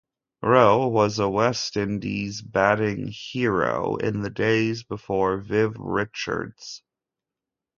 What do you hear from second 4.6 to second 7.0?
before Viv Richards.